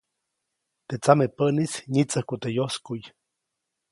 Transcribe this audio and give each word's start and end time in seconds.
Teʼ 0.87 1.01
tsamepäʼnis 1.03 1.73
nyitsäjku 1.93 2.35
teʼ 2.41 2.55
yoskuʼy. 2.57 3.01